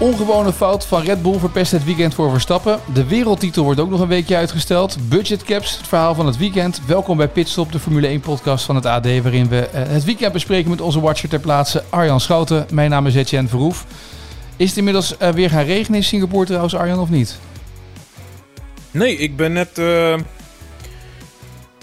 [0.00, 2.80] Ongewone fout van Red Bull verpest het weekend voor Verstappen.
[2.94, 5.08] De wereldtitel wordt ook nog een weekje uitgesteld.
[5.08, 6.80] Budgetcaps, het verhaal van het weekend.
[6.86, 9.04] Welkom bij Pitstop, de Formule 1 podcast van het AD...
[9.04, 12.66] waarin we eh, het weekend bespreken met onze watcher ter plaatse Arjan Schouten.
[12.72, 13.86] Mijn naam is Etienne Verhoef.
[14.56, 17.38] Is het inmiddels uh, weer gaan regenen in Singapore trouwens, Arjan, of niet?
[18.90, 20.14] Nee, ik ben net uh,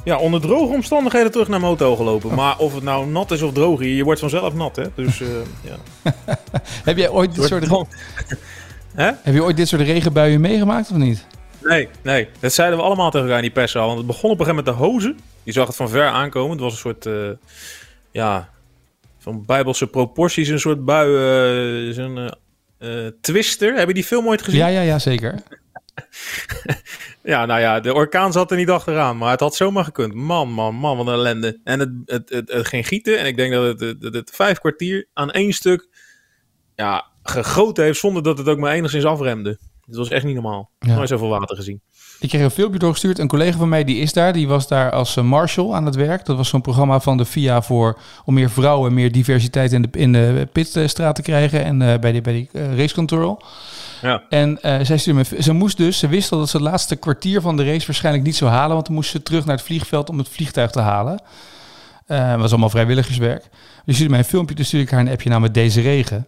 [0.05, 2.29] ja, onder droge omstandigheden terug naar mijn gelopen.
[2.29, 2.35] Oh.
[2.35, 4.85] Maar of het nou nat is of droog, je wordt vanzelf nat, hè?
[4.95, 5.27] Dus uh,
[5.61, 6.03] ja.
[6.83, 7.67] Heb jij ooit dit soort...
[8.93, 9.11] Hè?
[9.21, 11.25] Heb je ooit dit soort regenbuien meegemaakt of niet?
[11.61, 12.27] Nee, nee.
[12.39, 13.85] Dat zeiden we allemaal tegen elkaar in die perszaal.
[13.85, 15.19] Want het begon op een gegeven moment de hozen.
[15.43, 16.51] Je zag het van ver aankomen.
[16.51, 17.29] Het was een soort, uh,
[18.11, 18.49] ja,
[19.19, 20.47] van bijbelse proporties.
[20.47, 22.33] Een soort bui, uh, zo'n
[22.79, 23.73] uh, Twister.
[23.75, 24.59] Heb je die film ooit gezien?
[24.59, 25.33] Ja, ja, ja, zeker.
[27.25, 30.13] ja, nou ja, de orkaan zat er niet achteraan, maar het had zomaar gekund.
[30.13, 31.59] Man, man, man, wat een ellende.
[31.63, 34.59] En het, het, het, het ging gieten en ik denk dat het, het, het, vijf
[34.59, 35.87] kwartier aan één stuk
[36.75, 39.59] ja, gegoten heeft zonder dat het ook maar enigszins afremde.
[39.85, 40.69] Het was echt niet normaal.
[40.79, 40.95] Ja.
[40.95, 41.81] Nooit zoveel water gezien.
[42.19, 43.19] Ik kreeg een filmpje doorgestuurd.
[43.19, 44.33] Een collega van mij die is daar.
[44.33, 46.25] Die was daar als eh, marshal aan het werk.
[46.25, 49.87] Dat was zo'n programma van de FIA voor om meer vrouwen, meer diversiteit in de,
[49.91, 53.41] in de pitstraat te krijgen en uh, bij die, bij die uh, race control.
[54.01, 54.23] Ja.
[54.29, 56.95] En uh, zij stuurde me, ze moest dus, ze wist al dat ze het laatste
[56.95, 59.65] kwartier van de race waarschijnlijk niet zou halen, want dan moest ze terug naar het
[59.65, 61.21] vliegveld om het vliegtuig te halen.
[62.07, 63.49] Uh, was allemaal vrijwilligerswerk.
[63.85, 66.27] Dus stuurde mij een filmpje, dus stuurde ik haar een appje met deze regen.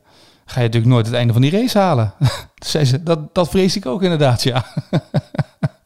[0.49, 2.13] Ga je natuurlijk nooit het einde van die race halen.
[2.55, 4.65] zei ze, dat, dat vrees ik ook inderdaad, ja.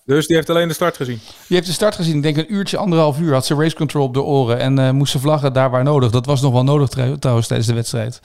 [0.06, 1.20] Dus die heeft alleen de start gezien?
[1.48, 2.16] Die heeft de start gezien.
[2.16, 4.60] Ik denk een uurtje, anderhalf uur had ze race control op de oren.
[4.60, 6.12] En uh, moest ze vlaggen daar waar nodig.
[6.12, 6.90] Dat was nog wel nodig
[7.20, 8.20] trouwens tijdens de wedstrijd.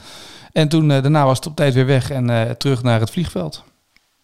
[0.52, 3.10] En toen uh, daarna was het op tijd weer weg en uh, terug naar het
[3.10, 3.64] vliegveld.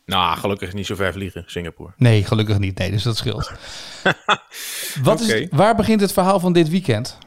[0.07, 1.93] Nou, gelukkig niet zo ver vliegen, Singapore.
[1.97, 2.79] Nee, gelukkig niet.
[2.79, 3.53] Nee, dus dat scheelt.
[5.03, 5.41] Wat okay.
[5.41, 7.19] is, waar begint het verhaal van dit weekend?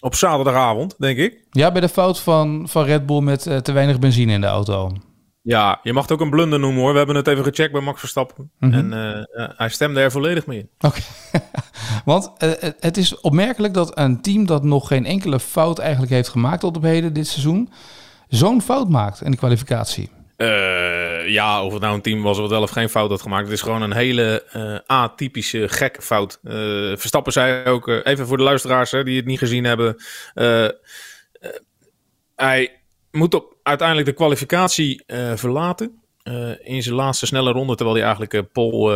[0.00, 1.46] Op zaterdagavond, denk ik.
[1.50, 4.46] Ja, bij de fout van, van Red Bull met uh, te weinig benzine in de
[4.46, 4.92] auto.
[5.42, 6.92] Ja, je mag het ook een blunder noemen hoor.
[6.92, 8.50] We hebben het even gecheckt bij Max Verstappen.
[8.58, 8.92] Mm -hmm.
[8.92, 10.68] En uh, hij stemde er volledig mee in.
[10.78, 11.00] Oké.
[12.04, 12.50] Want uh,
[12.80, 16.76] het is opmerkelijk dat een team dat nog geen enkele fout eigenlijk heeft gemaakt tot
[16.76, 17.70] op heden dit seizoen,
[18.28, 20.10] zo'n fout maakt in de kwalificatie.
[20.38, 23.44] Uh, ja, of het nou een team was wat wel of geen fout had gemaakt.
[23.44, 26.38] Het is gewoon een hele uh, atypische gekke fout.
[26.42, 26.52] Uh,
[26.96, 29.96] Verstappen zei ook, even voor de luisteraars hè, die het niet gezien hebben.
[32.34, 35.04] hij moet op, uiteindelijk de kwalificatie
[35.34, 36.02] verlaten.
[36.62, 38.92] in zijn laatste snelle ronde, terwijl hij eigenlijk Pol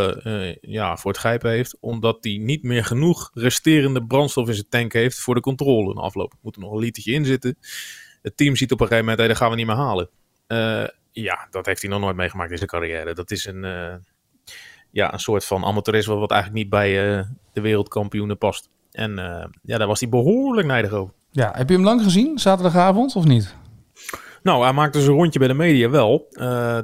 [0.61, 1.77] ja, voor het grijpen heeft.
[1.81, 5.91] Omdat hij niet meer genoeg resterende brandstof in zijn tank heeft voor de controle.
[5.91, 7.59] In afloop moet er nog een litertje in zitten.
[8.23, 10.09] Het team ziet op een gegeven moment, hey, dat gaan we niet meer halen.
[11.13, 13.15] Ja, dat heeft hij nog nooit meegemaakt in zijn carrière.
[13.15, 13.95] Dat is een, uh,
[14.91, 18.71] ja, een soort van amateurisme wat eigenlijk niet bij uh, de wereldkampioenen past.
[18.91, 21.15] En uh, ja, daar was hij behoorlijk nijdig over.
[21.31, 23.57] Ja, heb je hem lang gezien, zaterdagavond, of niet?
[24.43, 26.27] Nou, hij maakte zijn rondje bij de media wel.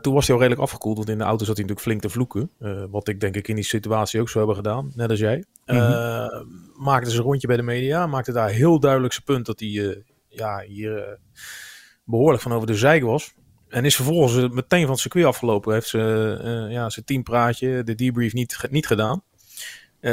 [0.01, 2.09] Toen was hij al redelijk afgekoeld, want in de auto zat hij natuurlijk flink te
[2.09, 2.51] vloeken.
[2.91, 5.45] Wat ik denk ik in die situatie ook zou hebben gedaan, net als jij.
[5.67, 6.73] Mm -hmm.
[6.77, 10.61] maakte zijn rondje bij de media, maakte daar heel duidelijk zijn punt dat hij ja,
[10.61, 11.19] hier
[12.05, 13.35] behoorlijk van over de zijk was.
[13.69, 15.73] En is vervolgens meteen van het circuit afgelopen.
[15.73, 15.99] Heeft ze
[16.45, 19.23] uh, ja, zijn teampraatje, de debrief niet, niet gedaan.
[20.01, 20.11] Uh,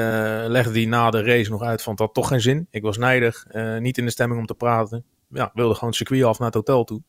[0.47, 2.67] legde hij na de race nog uit van het had toch geen zin.
[2.69, 5.05] Ik was nijdig, uh, niet in de stemming om te praten.
[5.29, 7.01] Ja, wilde gewoon het circuit af naar het hotel toe.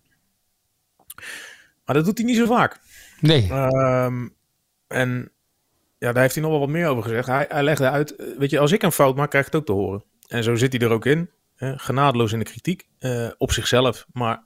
[1.85, 2.81] Maar dat doet hij niet zo vaak.
[3.21, 3.53] Nee.
[3.53, 4.35] Um,
[4.87, 5.33] en
[5.99, 7.27] ja, daar heeft hij nog wel wat meer over gezegd.
[7.27, 9.67] Hij, hij legde uit, weet je, als ik een fout maak, krijg ik het ook
[9.67, 10.05] te horen.
[10.29, 11.31] En zo zit hij er ook in.
[11.57, 12.89] genadeloos in de kritiek.
[13.39, 14.43] op zichzelf, maar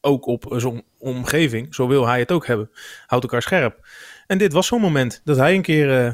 [0.00, 1.74] ook op zo'n omgeving.
[1.74, 2.70] Zo wil hij het ook hebben.
[3.06, 3.88] Houdt elkaar scherp.
[4.26, 6.12] En dit was zo'n moment dat hij een keer uh,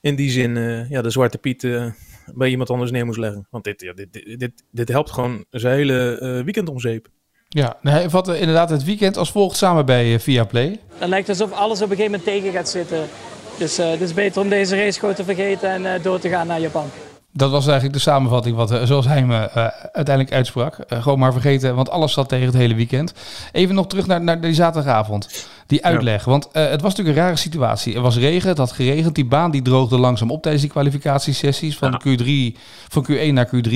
[0.00, 1.86] in die zin uh, ja, de zwarte piet uh,
[2.34, 3.46] bij iemand anders neer moest leggen.
[3.50, 7.08] Want dit, ja, dit, dit, dit, dit helpt gewoon zijn hele weekend om zeep.
[7.48, 10.80] Ja, hij vatte inderdaad het weekend als volgt samen bij Viaplay.
[10.94, 13.08] Het lijkt alsof alles op een gegeven moment tegen gaat zitten.
[13.58, 16.60] Dus het is beter om deze race gewoon te vergeten en door te gaan naar
[16.60, 16.90] Japan.
[17.36, 20.78] Dat was eigenlijk de samenvatting wat, zoals hij me uh, uiteindelijk uitsprak.
[20.88, 23.14] Uh, gewoon maar vergeten, want alles zat tegen het hele weekend.
[23.52, 25.46] Even nog terug naar, naar die zaterdagavond.
[25.66, 26.24] Die uitleg.
[26.24, 26.30] Ja.
[26.30, 27.94] Want uh, het was natuurlijk een rare situatie.
[27.94, 29.14] Er was regen, het had geregend.
[29.14, 32.58] Die baan die droogde langzaam op tijdens die kwalificatiesessies van, Q3,
[32.88, 33.72] van Q1 naar Q3.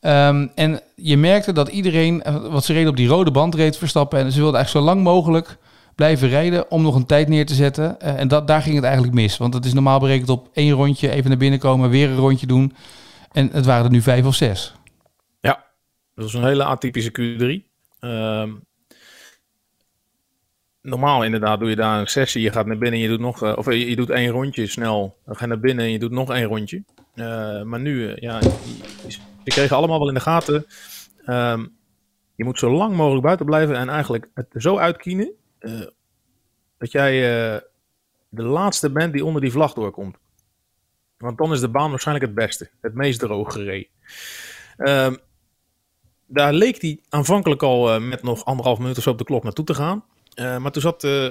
[0.00, 4.18] Um, en je merkte dat iedereen, wat ze reden op die rode band reed Verstappen.
[4.18, 5.58] En ze wilden eigenlijk zo lang mogelijk
[5.98, 8.00] blijven rijden om nog een tijd neer te zetten.
[8.00, 9.36] Eh, en dat, daar ging het eigenlijk mis.
[9.36, 12.46] Want het is normaal berekend op één rondje even naar binnen komen, weer een rondje
[12.46, 12.74] doen.
[13.32, 14.74] En het waren er nu vijf of zes.
[15.40, 15.64] Ja,
[16.14, 17.68] dat was een hele atypische Q3.
[18.00, 18.50] Ehm,
[20.82, 22.42] normaal inderdaad doe je daar een sessie.
[22.42, 25.16] Je gaat naar binnen, je doet nog, uh, of je, je, doet één rondje snel.
[25.24, 26.84] Dan ga je naar binnen en je doet nog één rondje.
[27.14, 30.66] Uh, maar nu, ja, ze kregen allemaal wel in de gaten.
[31.26, 31.76] Um,
[32.34, 35.36] je moet zo lang mogelijk buiten blijven en eigenlijk het zo uitkienen
[36.78, 37.20] dat jij
[38.28, 40.16] de laatste bent die onder die vlag doorkomt.
[41.18, 43.88] Want dan is de baan waarschijnlijk het beste, het meest droog gereden.
[44.76, 45.16] Um,
[46.26, 49.64] daar leek hij aanvankelijk al met nog anderhalf minuut of zo op de klok naartoe
[49.64, 50.04] te gaan.
[50.38, 51.28] Maar toen zat uh,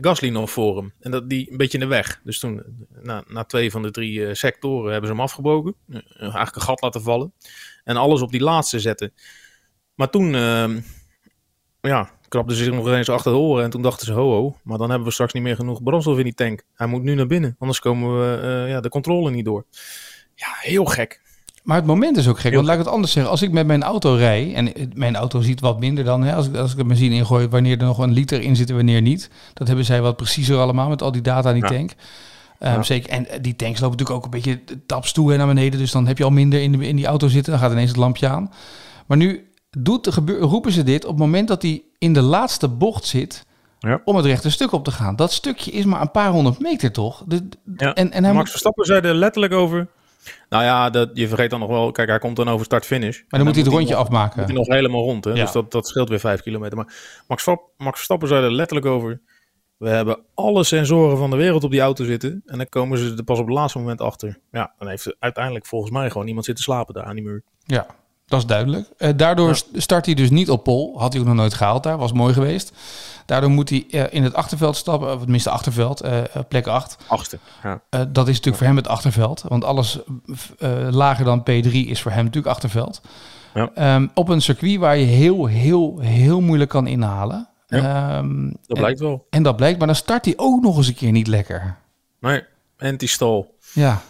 [0.00, 0.92] Gasly nog voor hem.
[1.00, 2.20] En dat die een beetje in de weg.
[2.24, 5.74] Dus toen, na, na twee van de drie sectoren, hebben ze hem afgebroken.
[6.18, 7.32] eigenlijk een gat laten vallen.
[7.84, 9.12] En alles op die laatste zetten.
[9.94, 10.80] Maar toen, ehm,
[11.80, 13.64] ja, krabden ze zich nog eens achter de oren.
[13.64, 16.18] En toen dachten ze, ho ho, maar dan hebben we straks niet meer genoeg brandstof
[16.18, 16.62] in die tank.
[16.74, 19.64] Hij moet nu naar binnen, anders komen we ja, de controle niet door.
[20.34, 21.20] Ja, heel gek.
[21.62, 22.54] Maar het moment is ook gek.
[22.54, 23.30] Want laat ik het anders zeggen.
[23.30, 24.54] Als ik met mijn auto rij.
[24.54, 26.22] En mijn auto ziet wat minder dan.
[26.22, 27.48] Hè, als, ik, als ik de benzine ingooi.
[27.48, 29.30] Wanneer er nog een liter in zit en wanneer niet.
[29.54, 30.88] Dat hebben zij wat preciezer allemaal.
[30.88, 31.90] Met al die data in die tank.
[31.90, 32.82] Um, ja.
[32.82, 33.10] Zeker.
[33.10, 35.78] En die tanks lopen natuurlijk ook een beetje taps toe en naar beneden.
[35.78, 37.52] Dus dan heb je al minder in, de, in die auto zitten.
[37.52, 38.50] Dan gaat ineens het lampje aan.
[39.06, 42.68] Maar nu doet gebeur, roepen ze dit op het moment dat hij in de laatste
[42.68, 43.46] bocht zit.
[43.78, 44.00] Ja.
[44.04, 45.16] Om het rechte stuk op te gaan.
[45.16, 47.24] Dat stukje is maar een paar honderd meter toch?
[47.26, 47.94] De, ja.
[47.94, 49.88] en, en hij Max Verstappen zei er letterlijk over.
[50.48, 51.92] Nou ja, dat, je vergeet dan nog wel.
[51.92, 53.18] Kijk, hij komt dan over start-finish.
[53.18, 54.38] Maar dan, moet hij het rondje nog, afmaken.
[54.38, 55.24] Moet hij nog helemaal rond.
[55.24, 55.30] Hè?
[55.30, 55.42] Ja.
[55.42, 56.76] Dus dat, dat scheelt weer vijf kilometer.
[56.76, 56.94] Maar
[57.28, 57.46] Max,
[57.76, 59.20] Max Verstappen zei er letterlijk over.
[59.76, 62.42] We hebben alle sensoren van de wereld op die auto zitten.
[62.46, 64.38] En dan komen ze er pas op het laatste moment achter.
[64.50, 67.42] Ja, dan heeft uiteindelijk volgens mij gewoon iemand zitten slapen daar aan die muur.
[67.64, 67.86] Ja,
[68.32, 68.88] dat is duidelijk.
[68.98, 69.80] Uh, daardoor ja.
[69.80, 70.98] start hij dus niet op pol.
[70.98, 71.98] Had hij ook nog nooit gehaald daar.
[71.98, 72.72] Was mooi geweest.
[73.26, 75.14] Daardoor moet hij uh, in het achterveld stappen.
[75.14, 76.04] Of tenminste achterveld.
[76.04, 76.96] Uh, plek 8.
[77.06, 77.38] Achtste.
[77.62, 77.80] Ja.
[77.90, 79.44] dat is natuurlijk voor hem het achterveld.
[79.48, 79.98] Want alles
[80.90, 83.00] lager dan P3 is voor hem natuurlijk achterveld.
[83.54, 83.94] Ja.
[83.96, 87.48] Um, op een circuit waar je heel, heel, heel moeilijk kan inhalen.
[87.68, 89.26] Um, dat blijkt en, wel.
[89.30, 89.78] En dat blijkt.
[89.78, 91.76] Maar dan start hij ook nog eens een keer niet lekker.
[92.20, 92.42] Nee,
[92.78, 93.46] anti-stall.
[93.72, 94.00] Ja.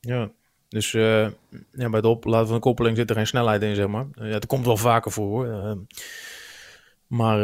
[0.00, 0.28] Ja.
[0.72, 1.26] Dus uh,
[1.72, 4.06] ja, bij de opladen van de koppeling zit er geen snelheid in, zeg maar.
[4.14, 5.46] Uh, ja, dat komt wel vaker voor.
[5.46, 5.72] Uh,
[7.06, 7.38] maar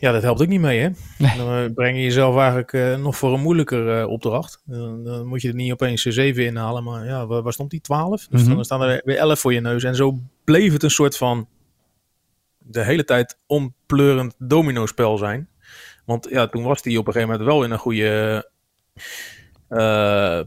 [0.00, 0.88] ja, dat helpt ook niet mee, hè?
[1.18, 1.36] Nee.
[1.36, 4.62] Dan breng je jezelf eigenlijk nog voor een moeilijker opdracht.
[4.64, 7.80] dan moet je er niet opeens 7 inhalen, maar ja, waar, waar stond die?
[7.80, 8.26] 12?
[8.26, 8.54] Dus mm-hmm.
[8.54, 9.84] dan staan er weer 11 voor je neus.
[9.84, 11.48] En zo bleef het een soort van
[12.58, 15.48] de hele tijd ompleurend domino-spel zijn.
[16.04, 18.48] Want ja, toen was hij op een gegeven moment wel in een goede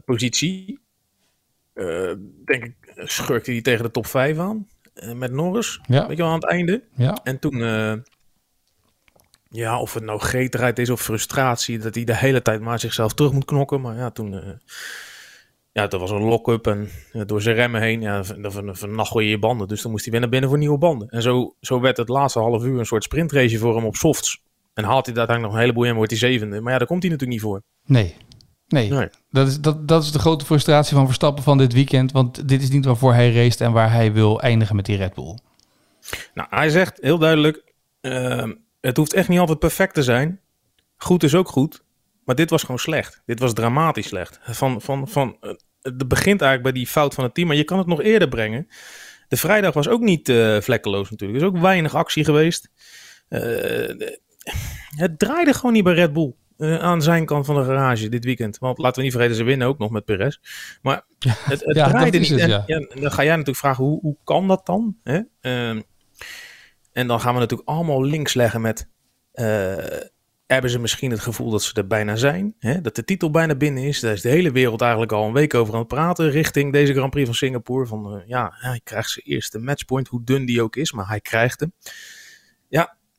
[0.04, 0.83] positie.
[1.74, 2.12] Uh,
[2.44, 4.68] denk ik, schurkte hij tegen de top 5 aan.
[4.94, 5.80] Uh, met Norris.
[5.86, 6.06] Ja.
[6.06, 6.82] Weet je wel, aan het einde.
[6.96, 7.18] Ja.
[7.22, 7.92] En toen, uh,
[9.48, 13.14] ja, of het nou gretigheid is of frustratie, dat hij de hele tijd maar zichzelf
[13.14, 13.80] terug moet knokken.
[13.80, 14.60] Maar ja, toen,
[15.72, 16.88] ja, dat was een lock-up en
[17.26, 19.68] door zijn remmen heen, ja, dan vernachel je je banden.
[19.68, 21.08] Dus dan moest hij weer naar binnen voor nieuwe banden.
[21.08, 24.42] En zo, zo werd het laatste half uur een soort sprintrace voor hem op softs.
[24.74, 26.60] En haalt hij uiteindelijk nog een heleboel in, wordt hij zevende.
[26.60, 27.62] Maar ja, daar komt hij natuurlijk niet voor.
[27.86, 28.14] Nee,
[28.74, 32.12] Nee, nee, Dat, is, dat, dat is de grote frustratie van Verstappen van dit weekend.
[32.12, 35.14] Want dit is niet waarvoor hij race en waar hij wil eindigen met die Red
[35.14, 35.38] Bull.
[36.34, 38.44] Nou, hij zegt heel duidelijk: uh,
[38.80, 40.40] het hoeft echt niet altijd perfect te zijn.
[40.96, 41.82] Goed is ook goed.
[42.24, 43.22] Maar dit was gewoon slecht.
[43.26, 44.40] Dit was dramatisch slecht.
[44.42, 45.50] Van, van, van, uh,
[45.82, 47.46] het begint eigenlijk bij die fout van het team.
[47.46, 48.68] Maar je kan het nog eerder brengen.
[49.28, 51.40] De vrijdag was ook niet uh, vlekkeloos natuurlijk.
[51.40, 52.70] Er is ook weinig actie geweest.
[53.28, 54.10] Uh,
[54.96, 56.34] het draaide gewoon niet bij Red Bull.
[56.58, 58.58] Uh, aan zijn kant van de garage dit weekend.
[58.58, 60.38] Want laten we niet vergeten, ze winnen ook nog met Perez.
[60.82, 62.28] Maar het, het ja, draaide niet.
[62.28, 62.62] Het, en, ja.
[62.66, 64.96] Ja, dan ga jij natuurlijk vragen, hoe, hoe kan dat dan?
[65.02, 65.20] Hè?
[65.40, 65.82] Uh,
[66.92, 68.88] en dan gaan we natuurlijk allemaal links leggen met...
[69.34, 69.74] Uh,
[70.46, 72.54] hebben ze misschien het gevoel dat ze er bijna zijn?
[72.58, 72.80] Hè?
[72.80, 74.00] Dat de titel bijna binnen is?
[74.00, 76.30] Daar is de hele wereld eigenlijk al een week over aan het praten...
[76.30, 77.86] richting deze Grand Prix van Singapore.
[77.86, 80.92] Van ja, hij krijgt zijn eerste matchpoint, hoe dun die ook is.
[80.92, 81.72] Maar hij krijgt hem.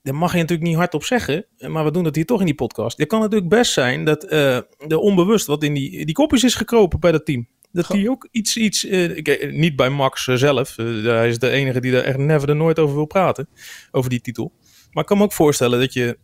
[0.05, 2.55] Daar mag je natuurlijk niet hardop zeggen, maar we doen dat hier toch in die
[2.55, 2.97] podcast.
[2.97, 4.55] Het kan natuurlijk best zijn dat uh,
[4.87, 7.47] er onbewust wat in die, die kopjes is gekropen bij dat team.
[7.71, 11.79] Dat hij ook iets, iets uh, niet bij Max uh, zelf, hij is de enige
[11.79, 13.47] die er echt never er nooit over wil praten,
[13.91, 14.51] over die titel.
[14.91, 16.17] Maar ik kan me ook voorstellen dat je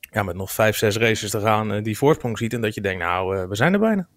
[0.00, 3.02] ja, met nog vijf, zes races te gaan die voorsprong ziet en dat je denkt,
[3.02, 4.08] nou, we zijn er bijna.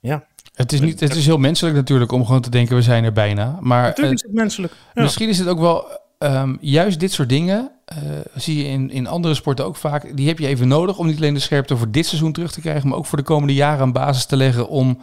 [0.00, 0.26] Ja.
[0.54, 3.12] Het is, niet, het is heel menselijk natuurlijk om gewoon te denken, we zijn er
[3.12, 3.58] bijna.
[3.60, 4.72] Maar, natuurlijk is het menselijk.
[4.94, 5.02] Ja.
[5.02, 9.06] Misschien is het ook wel um, juist dit soort dingen uh, zie je in, in
[9.06, 10.16] andere sporten ook vaak.
[10.16, 12.60] Die heb je even nodig om niet alleen de scherpte voor dit seizoen terug te
[12.60, 15.00] krijgen, maar ook voor de komende jaren een basis te leggen om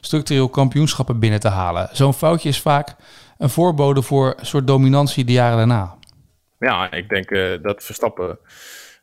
[0.00, 1.88] structureel kampioenschappen binnen te halen.
[1.92, 2.96] Zo'n foutje is vaak
[3.38, 5.96] een voorbode voor een soort dominantie de jaren daarna.
[6.58, 8.38] Ja, ik denk uh, dat Verstappen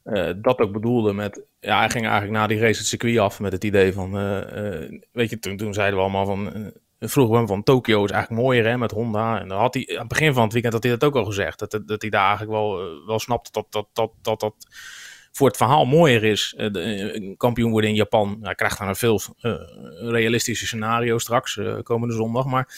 [0.06, 1.42] eh, dat ook bedoelde met...
[1.60, 4.18] Ja, hij ging eigenlijk na die race het circuit af met het idee van...
[4.18, 6.72] eh, eh, weet je, toen, toen zeiden we allemaal van...
[7.10, 9.40] vroegen we van Tokio is eigenlijk mooier hè, met Honda.
[9.40, 11.26] En dan had hij aan het begin van het weekend had hij dat ook al
[11.26, 11.60] gezegd.
[11.60, 14.56] Dat, dat, dat hij daar eigenlijk wel, eh, wel snapt dat dat, dat, dat dat
[15.36, 16.54] voor het verhaal mooier is.
[16.58, 18.38] Eh, eh, een kampioen worden in Japan.
[18.42, 19.54] Hij krijgt dan een veel eh,
[19.98, 22.46] realistische scenario straks, komende zondag.
[22.46, 22.76] Maar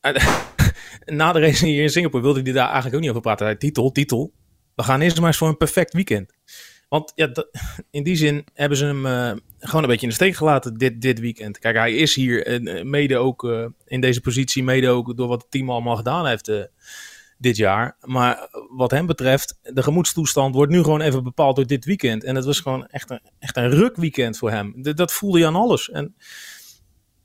[1.04, 3.58] na de race hier in Singapore wilde hij daar eigenlijk ook niet over praten.
[3.58, 4.32] Titel, titel.
[4.74, 6.37] We gaan eerst maar eens voor een perfect weekend.
[6.88, 7.30] Want ja,
[7.90, 11.00] in die zin hebben ze hem eh, gewoon een beetje in de steek gelaten dit,
[11.00, 11.58] dit weekend.
[11.58, 15.42] Kijk, hij is hier eh, mede ook eh, in deze positie, mede ook door wat
[15.42, 16.52] het team allemaal gedaan heeft
[17.38, 17.96] dit jaar.
[18.00, 22.24] Maar wat hem betreft, de gemoedstoestand wordt nu gewoon even bepaald door dit weekend.
[22.24, 24.74] En het was gewoon echt een, echt een rukweekend voor hem.
[24.82, 25.90] Dat voelde je aan alles.
[25.90, 26.14] En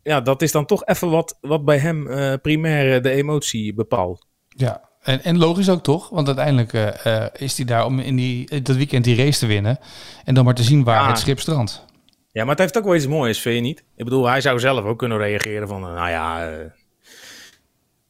[0.04, 2.08] ja, dat is dan toch even wat, wat bij hem
[2.42, 4.28] primair de emotie bepaalt.
[4.48, 6.10] Ja, en, en logisch ook toch?
[6.10, 9.46] Want uiteindelijk eh, eh, is hij daar om in die, dat weekend die race te
[9.46, 9.80] winnen.
[10.26, 11.08] En dan maar te zien waar Ja.
[11.08, 11.86] het schip strandt.
[12.32, 13.84] Ja, maar het heeft ook wel iets moois, vind je niet?
[13.96, 16.58] Ik bedoel, hij zou zelf ook kunnen reageren van, eh, nou ja, eh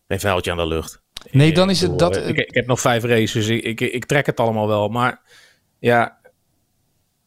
[0.07, 1.01] een vuiltje aan de lucht.
[1.31, 3.79] Nee, dan is het bedoel, dat- eh, Ik, ik heb nog vijf races, ik, ik,
[3.81, 4.87] ik trek het allemaal wel.
[4.89, 5.21] Maar
[5.79, 6.17] ja,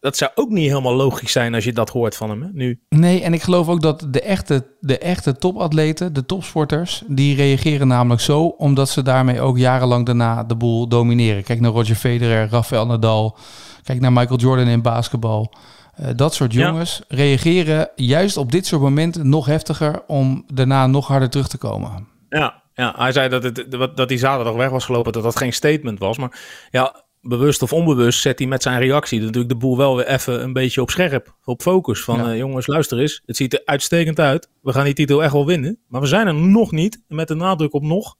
[0.00, 2.80] dat zou ook niet helemaal logisch zijn als je dat hoort van hem hè, nu.
[2.88, 7.88] Nee, en ik geloof ook dat de echte, de echte topatleten, de topsporters, die reageren
[7.88, 11.42] namelijk zo, omdat ze daarmee ook jarenlang daarna de boel domineren.
[11.44, 13.36] Kijk naar Roger Federer, Rafael Nadal,
[13.82, 15.52] kijk naar Michael Jordan in basketbal.
[15.94, 16.66] Eh, dat soort Ja.
[16.66, 21.58] jongens reageren juist op dit soort momenten nog heftiger om daarna nog harder terug te
[21.58, 22.08] komen.
[22.28, 25.52] Ja, ja hij zei dat, het, dat hij zaterdag weg was gelopen, dat dat geen
[25.52, 26.18] statement was.
[26.18, 26.38] Maar
[26.70, 30.42] ja, bewust of onbewust zet hij met zijn reactie natuurlijk de boel wel weer even
[30.42, 32.00] een beetje op scherp, op focus.
[32.04, 32.30] Van Ja.
[32.30, 34.48] eh, jongens, luister eens, het ziet er uitstekend uit.
[34.62, 37.02] We gaan die titel echt wel winnen, maar we zijn er nog niet.
[37.08, 38.16] Met de nadruk op nog.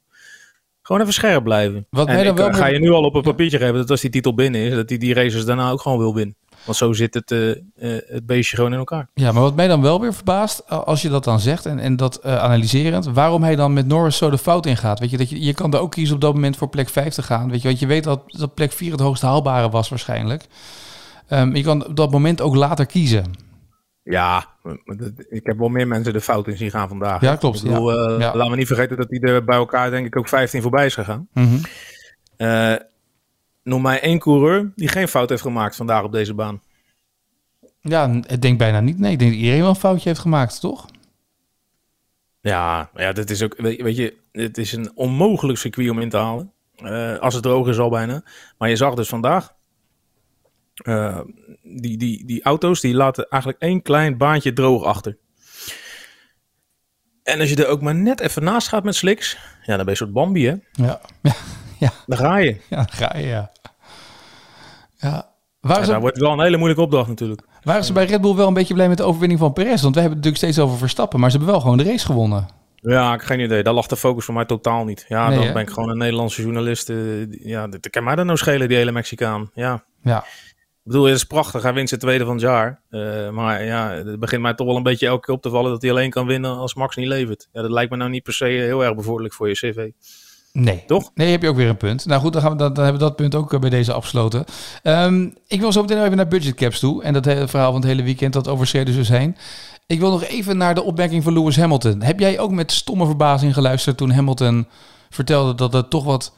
[0.81, 1.87] Gewoon even scherp blijven.
[1.89, 3.75] Wat en mij dan ik wel eh, ga je nu al op een papiertje geven
[3.75, 6.35] dat als die titel binnen is, dat hij die races daarna ook gewoon wil winnen.
[6.67, 7.57] Want zo zit het, eh, eh,
[8.07, 9.09] het beestje gewoon in elkaar.
[9.13, 11.95] Ja, maar wat mij dan wel weer verbaast, als je dat dan zegt en, en
[11.95, 14.99] dat eh, analyserend, waarom hij dan met Norris zo de fout in gaat.
[14.99, 17.13] Weet je, dat je, je kan er ook kiezen op dat moment voor plek 5
[17.13, 17.49] te gaan.
[17.49, 20.45] Weet je, want je weet dat, dat plek 4 het hoogst haalbare was waarschijnlijk.
[21.27, 23.25] Ehm, je kan op dat moment ook later kiezen.
[24.03, 24.45] Ja,
[25.29, 27.21] ik heb wel meer mensen de fout in zien gaan vandaag.
[27.21, 28.19] Ja, klopt, Ik bedoel, ja.
[28.19, 28.35] Ja.
[28.35, 30.93] Laten we niet vergeten dat hij er bij elkaar denk ik ook 15 voorbij is
[30.93, 31.27] gegaan.
[31.33, 31.57] Mhm.
[32.37, 32.75] Eh,
[33.67, 36.61] noem mij één coureur die geen fout heeft gemaakt vandaag op deze baan.
[37.81, 38.99] Ja, ik denk bijna niet.
[38.99, 40.85] Nee, ik denk dat iedereen wel een foutje heeft gemaakt, toch?
[42.41, 46.17] Ja, ja, dit is ook, weet, je, het is een onmogelijk circuit om in te
[46.17, 46.51] halen.
[46.75, 48.23] Eh, als het droog is al bijna.
[48.57, 49.53] Maar je zag dus vandaag,
[50.73, 51.19] eh,
[51.63, 55.17] die, die, die auto's die laten eigenlijk één klein baantje droog achter.
[57.23, 59.85] En als je er ook maar net even naast gaat met slicks, ja, dan ben
[59.85, 60.55] je een soort Bambi, hè?
[60.71, 61.01] Ja,
[61.79, 62.61] ja, Dan ga je.
[62.69, 63.51] ja ga je, ja.
[64.97, 65.35] Ja.
[65.61, 67.41] Ja, ze, dat wordt wel een hele moeilijke opdracht natuurlijk.
[67.63, 69.81] waren ze bij Red Bull wel een beetje blij met de overwinning van Perez?
[69.81, 72.05] Want we hebben het natuurlijk steeds over Verstappen, maar ze hebben wel gewoon de race
[72.05, 72.47] gewonnen.
[72.75, 73.63] Ja, ik heb geen idee.
[73.63, 75.05] Daar lag de focus voor mij totaal niet.
[75.07, 75.53] Ja, Nee, dan hè?
[75.53, 76.89] ben ik gewoon een Nederlandse journalist.
[76.89, 79.49] eh, ja, dat kan mij dan nou schelen, die hele Mexicaan.
[79.53, 81.61] Ja, Ja, ik bedoel, het is prachtig.
[81.63, 82.81] Hij wint zijn tweede van het jaar.
[82.89, 85.71] Eh, maar ja, het begint mij toch wel een beetje elke keer op te vallen
[85.71, 87.49] dat hij alleen kan winnen als Max niet levert.
[87.51, 89.89] Ja, dat lijkt me nou niet per se heel erg bevorderlijk voor je cv.
[90.59, 90.83] Nee.
[90.87, 91.11] Toch?
[91.13, 92.05] Nee, heb je ook weer een punt.
[92.05, 93.93] Nou goed, dan, gaan we, dan, dan hebben we dat punt ook eh, bij deze
[93.93, 94.45] afgesloten.
[94.83, 97.03] Ehm, ik wil zo meteen even naar budgetcaps toe.
[97.03, 99.37] En dat hele verhaal van het hele weekend dat overschreden zou zijn.
[99.87, 102.01] Ik wil nog even naar de opmerking van Lewis Hamilton.
[102.01, 104.67] Heb jij ook met stomme verbazing geluisterd toen Hamilton
[105.09, 106.33] vertelde dat het toch wat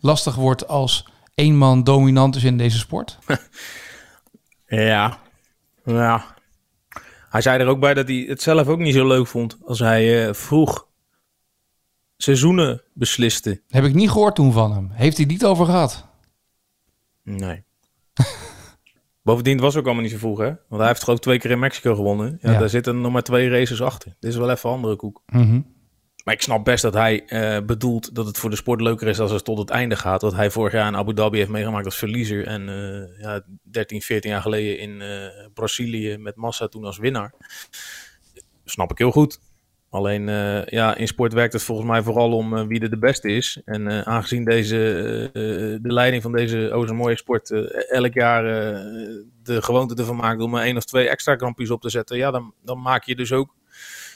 [0.00, 3.18] lastig wordt als één man dominant is in deze sport?
[4.66, 5.18] Ja.
[5.84, 6.24] Ja.
[7.30, 9.78] Hij zei er ook bij dat hij het zelf ook niet zo leuk vond als
[9.78, 10.86] hij eh, vroeg
[12.24, 13.62] seizoenen besliste.
[13.68, 14.90] Heb ik niet gehoord toen van hem.
[14.92, 16.06] Heeft hij niet over gehad?
[17.22, 17.64] Nee.
[19.22, 20.52] Bovendien het was ook allemaal niet zo vroeg, hè?
[20.68, 22.38] Want hij heeft geloof ik twee keer in Mexico gewonnen.
[22.40, 22.58] Ja, Ja.
[22.58, 24.16] Daar zitten nog maar twee races achter.
[24.20, 25.22] Dit is wel even een andere koek.
[25.26, 25.60] Mhm.
[26.24, 29.20] Maar ik snap best dat hij eh, bedoelt dat het voor de sport leuker is
[29.20, 30.22] als het tot het einde gaat.
[30.22, 32.46] Wat hij vorig jaar in Abu Dhabi heeft meegemaakt als verliezer.
[32.46, 37.34] En eh, ja, 13, 14 jaar geleden in eh, Brazilië met Massa toen als winnaar.
[38.64, 39.40] Snap ik heel goed.
[39.94, 42.98] Alleen eh, ja, in sport werkt het volgens mij vooral om eh, wie er de
[42.98, 43.60] beste is.
[43.64, 44.76] En eh, aangezien deze,
[45.82, 47.50] de leiding van deze oh zo mooie sport
[47.90, 48.42] elk jaar
[49.42, 52.16] de gewoonte ervan maakt om er één of twee extra krampjes op te zetten.
[52.16, 53.54] Ja, dan, dan maak je dus ook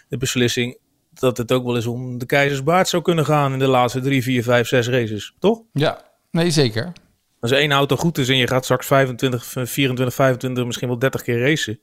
[0.09, 0.79] de beslissing
[1.11, 4.23] dat het ook wel eens om de keizersbaard zou kunnen gaan in de laatste drie,
[4.23, 5.35] vier, vijf, zes races.
[5.39, 5.63] Toch?
[5.73, 6.93] Ja, nee zeker.
[7.41, 11.23] Als één auto goed is en je gaat straks 25, 24, 25, misschien wel 30
[11.23, 11.81] keer racen.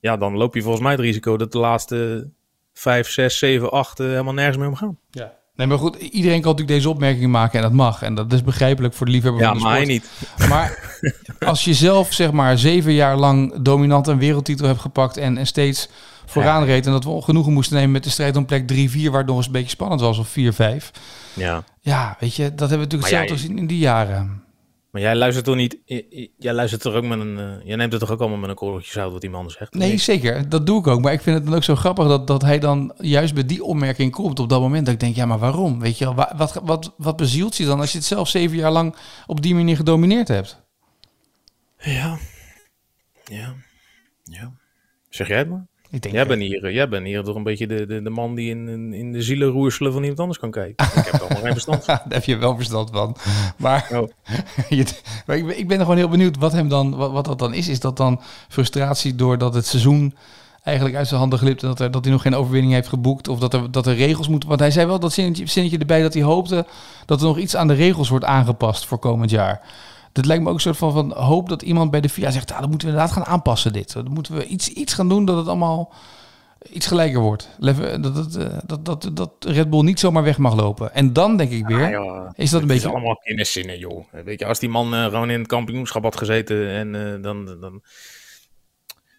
[0.00, 2.30] Ja, dan loop je volgens mij het risico dat de laatste
[2.74, 4.96] 5, 6, 7, 8 helemaal nergens meer omgaan.
[5.10, 5.32] Ja.
[5.56, 8.02] Nee, maar goed, iedereen kan natuurlijk deze opmerking maken en dat mag.
[8.02, 9.86] En dat is begrijpelijk voor de liefhebber Ja, van de sport.
[9.86, 10.08] niet.
[10.48, 10.98] Maar
[11.50, 15.46] als je zelf zeg maar zeven jaar lang dominant een wereldtitel hebt gepakt en, en
[15.46, 15.88] steeds
[16.26, 18.74] vooraan reed en dat we genoegen moesten nemen met de strijd om plek 3-4,
[19.10, 20.90] waar het nog eens een beetje spannend was, of 4-5.
[21.34, 21.64] Ja.
[21.80, 24.41] Ja, weet je, dat hebben we natuurlijk zelf jij- gezien in die jaren.
[24.92, 25.78] Maar jij luistert toch niet...
[26.38, 27.38] Jij luistert toch ook met een...
[27.38, 29.74] eh, jij neemt het toch ook allemaal met een korreltje zout wat die man zegt?
[29.74, 30.48] Nee, zeker.
[30.48, 31.00] Dat doe ik ook.
[31.00, 33.64] Maar ik vind het dan ook zo grappig dat, dat hij dan juist bij die
[33.64, 34.84] opmerking komt op dat moment.
[34.84, 35.80] Dat ik denk, ja, maar waarom?
[35.80, 38.56] Weet je wel, wa- wat, wat, wat bezielt je dan als je het zelf zeven
[38.56, 38.96] jaar lang
[39.26, 40.62] op die manier gedomineerd hebt?
[41.78, 42.18] Ja.
[43.24, 43.54] Ja.
[44.24, 44.52] Ja.
[45.08, 45.66] Zeg jij het maar.
[45.92, 48.10] Ik denk, Jij bent hier, eh, jij bent hier toch een beetje de, de, de
[48.10, 50.86] man die in, in, in de zielenroerselen van iemand anders kan kijken.
[50.96, 51.94] Ik heb er allemaal geen verstand van.
[52.04, 53.16] Daar heb je wel verstand van.
[53.56, 54.08] Maar, Oh.
[54.68, 54.86] je-
[55.26, 57.38] maar ik, ben, ik ben er gewoon heel benieuwd wat hem dan, wat, wat dat
[57.38, 57.68] dan is.
[57.68, 60.14] Is dat dan frustratie doordat het seizoen
[60.62, 63.28] eigenlijk uit zijn handen glipt en dat, er, dat hij nog geen overwinning heeft geboekt?
[63.28, 64.48] Of dat er, dat er regels moeten.
[64.48, 66.66] Want hij zei wel dat zinnetje, zinnetje erbij dat hij hoopte
[67.06, 69.60] dat er nog iets aan de regels wordt aangepast voor komend jaar.
[70.12, 72.52] Dat lijkt me ook een soort van, van hoop dat iemand bij de FIA zegt,
[72.52, 73.92] ah, dat moeten we inderdaad gaan aanpassen dit.
[73.92, 75.92] Dan moeten we iets, iets gaan doen dat het allemaal
[76.70, 77.48] iets gelijker wordt.
[77.58, 80.94] Leven- Dat, dat, eh, dat, dat, dat Red Bull niet zomaar weg mag lopen.
[80.94, 82.88] En dan denk ik weer, Ah, is dat een Het is beetje...
[82.96, 84.04] allemaal kinderzinnen, joh.
[84.24, 87.56] Weet je, als die man eh, gewoon in het kampioenschap had gezeten en eh, dan,
[87.60, 87.82] dan...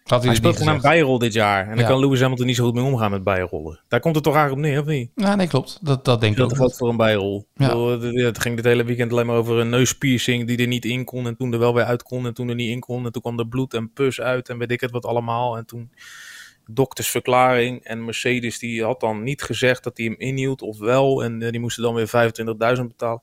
[0.04, 0.94] Had Hij speelt gewoon een gezegd.
[0.94, 1.62] bijrol dit jaar.
[1.62, 1.86] En dan Ja.
[1.86, 3.80] kan Lewis Hamilton niet zo goed mee omgaan met bijrollen.
[3.88, 5.10] Daar komt het toch eigenlijk op neer, of niet?
[5.14, 5.78] Ja, nee, klopt.
[5.82, 6.56] Dat, dat denk ik Dat ook.
[6.56, 7.46] geldt voor een bijrol.
[7.54, 7.66] Ja.
[7.66, 11.04] Bedoel, Het ging dit hele weekend alleen maar over een neuspiercing die er niet in
[11.04, 11.26] kon.
[11.26, 13.04] En toen er wel weer uit kon en toen er niet in kon.
[13.06, 15.56] En toen kwam er bloed en pus uit en weet ik het wat allemaal.
[15.56, 15.90] En toen
[16.70, 17.84] doktersverklaring.
[17.84, 21.24] En Mercedes die had dan niet gezegd dat hij hem inhield of wel.
[21.24, 22.08] En eh, die moesten dan weer
[22.76, 23.22] 25.000 betalen.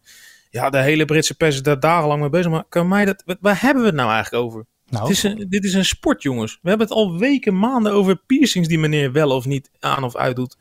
[0.49, 2.51] Ja, de hele Britse pers is daar dagenlang mee bezig.
[2.51, 4.65] Maar kan mij dat, waar hebben we het nou eigenlijk over?
[4.91, 6.59] Nou, is een, dit is een sport, jongens.
[6.61, 10.15] We hebben het al weken, maanden over piercings die meneer wel of niet aan of
[10.15, 10.57] uit doet.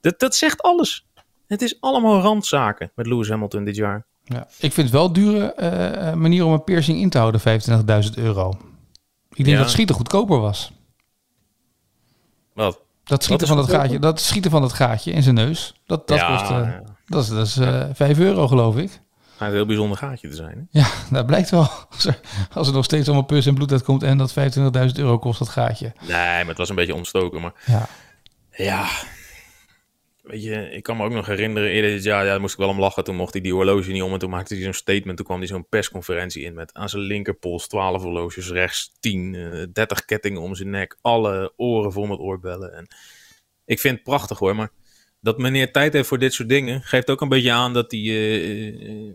[0.00, 1.06] Dat, dat zegt alles.
[1.46, 4.06] Het is allemaal randzaken met Lewis Hamilton dit jaar.
[4.24, 4.40] ja.
[4.58, 7.40] Ik vind het wel een dure eh, eh, manier om een piercing in te houden,
[7.40, 8.48] 25.000 euro.
[9.30, 9.62] Ik denk Ja.
[9.62, 10.72] dat schieten goedkoper was.
[12.52, 12.80] Wat?
[13.04, 13.90] Dat schieten, van het goedkoper?
[13.90, 16.70] gaatje, dat schieten van het gaatje in zijn neus, dat, dat ja, kost eh,
[17.06, 19.00] dat is, dat is eh, 5 euro geloof ik.
[19.34, 20.68] Schijnt een heel bijzonder gaatje te zijn.
[20.70, 20.80] Hè?
[20.80, 21.68] Ja, dat blijkt wel.
[21.90, 22.20] Als er,
[22.52, 24.38] als er nog steeds allemaal pus en bloed uitkomt en dat 25.000
[24.94, 25.92] euro kost dat gaatje.
[26.00, 27.40] Nee, maar het was een beetje ontstoken.
[27.40, 27.88] Maar Ja,
[28.50, 28.88] ja,
[30.22, 32.24] weet je, ik kan me ook nog herinneren eerder dit jaar.
[32.24, 33.04] Ja, daar moest ik wel om lachen.
[33.04, 35.16] Toen mocht hij die horloge niet om en toen maakte hij zo'n statement.
[35.16, 39.62] Toen kwam hij zo'n persconferentie in met aan zijn linkerpols 12 horloges, rechts 10, eh
[39.72, 42.74] 30 kettingen om zijn nek, alle oren vol met oorbellen.
[42.74, 42.86] En
[43.64, 44.70] ik vind het prachtig hoor, maar
[45.20, 48.00] dat meneer tijd heeft voor dit soort dingen geeft ook een beetje aan dat hij
[48.00, 49.12] eh, eh,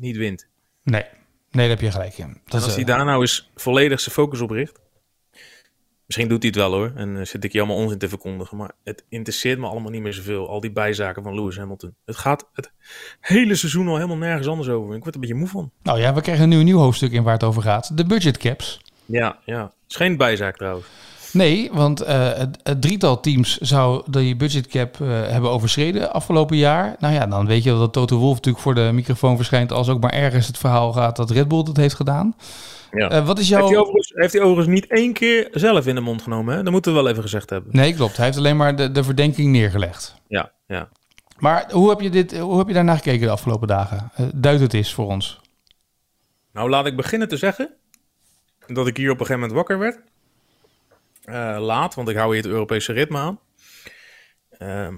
[0.00, 0.46] niet wint.
[0.82, 1.04] nee.
[1.52, 2.24] Nee, daar heb je gelijk in.
[2.24, 4.80] En Dat als hij eh, daar nou eens volledig zijn focus op richt.
[6.06, 6.92] Misschien doet hij het wel hoor.
[6.96, 8.56] En eh, zit ik je allemaal onzin te verkondigen.
[8.56, 10.48] Maar het interesseert me allemaal niet meer zoveel.
[10.48, 11.94] Al die bijzaken van Lewis Hamilton.
[12.04, 12.72] Het gaat het
[13.20, 14.94] hele seizoen al helemaal nergens anders over.
[14.96, 15.70] Ik word er een beetje moe van.
[15.82, 17.96] nou ja, we krijgen nu een nieuw hoofdstuk in waar het over gaat.
[17.96, 18.80] De budget caps.
[19.06, 19.62] Ja, ja.
[19.62, 20.86] Het is geen bijzaak trouwens.
[21.32, 26.96] Nee, want eh, het, het drietal teams zou die budgetcap eh hebben overschreden afgelopen jaar.
[26.98, 30.00] Nou ja, dan weet je dat Toto Wolff natuurlijk voor de microfoon verschijnt als ook
[30.00, 32.34] maar ergens het verhaal gaat dat Red Bull dat heeft gedaan.
[32.90, 33.10] Ja.
[33.10, 33.80] Eh, wat is Heeft, hij jouw...
[33.80, 36.56] overigens, heeft hij overigens niet één keer zelf in de mond genomen.
[36.56, 36.62] Hè?
[36.62, 37.76] Dat moeten we wel even gezegd hebben.
[37.76, 38.16] Nee, klopt.
[38.16, 40.14] Hij heeft alleen maar de, de verdenking neergelegd.
[40.28, 40.88] Ja, ja.
[41.38, 44.10] Maar hoe heb je, dit, hoe heb je daarnaar gekeken de afgelopen dagen?
[44.20, 45.40] Uh, duidt het is voor ons.
[46.52, 47.70] Nou, laat ik beginnen te zeggen
[48.66, 50.00] dat ik hier op een gegeven moment wakker werd.
[51.24, 53.40] Eh, laat, want ik hou hier het Europese ritme aan.
[54.50, 54.94] Ehm,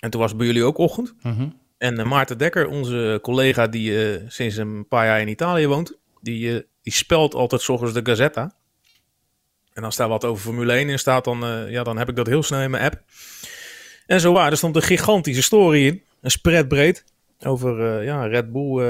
[0.00, 1.14] en toen was het bij jullie ook ochtend.
[1.22, 1.48] Mhm.
[1.78, 5.98] En eh, Maarten Dekker, onze collega die eh, sinds een paar jaar in Italië woont,
[6.20, 8.54] die, die spelt altijd 's ochtends de Gazzetta.
[9.72, 12.26] En als daar wat over Formule 1 in staat, dan, ja, dan heb ik dat
[12.26, 13.02] heel snel in mijn app.
[14.06, 17.04] En zo waar, er stond een gigantische story in, een spread breed,
[17.40, 18.82] over ja, Red Bull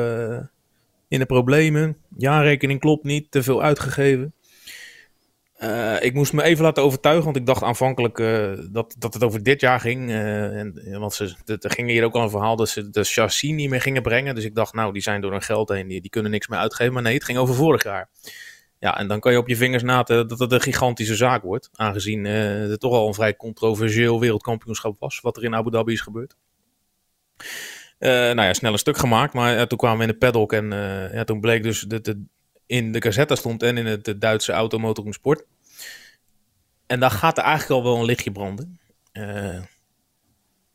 [1.08, 1.96] in de problemen.
[2.16, 4.34] Jaarrekening klopt niet, te veel uitgegeven.
[5.64, 9.24] Eh, ik moest me even laten overtuigen, want ik dacht aanvankelijk eh, dat, dat het
[9.24, 10.10] over dit jaar ging.
[10.10, 13.50] eh, en, want ze, er ging hier ook al een verhaal dat ze de chassis
[13.50, 14.34] niet meer gingen brengen.
[14.34, 16.58] Dus ik dacht, nou, die zijn door hun geld heen, die, die kunnen niks meer
[16.58, 16.92] uitgeven.
[16.92, 18.08] Maar nee, het ging over vorig jaar.
[18.78, 21.70] Ja, en dan kan je op je vingers naten dat het een gigantische zaak wordt.
[21.72, 26.00] Aangezien het toch al een vrij controversieel wereldkampioenschap was, wat er in Abu Dhabi is
[26.00, 26.36] gebeurd.
[27.98, 30.70] Nou ja, snel een stuk gemaakt, maar toen kwamen we in de paddock en
[31.12, 32.18] ja, toen bleek dus dat het
[32.66, 35.44] in de Gazetta stond en in het, Duitse Automotor Sport.
[36.86, 38.78] En daar gaat er eigenlijk al wel een lichtje branden.
[39.12, 39.58] Uh,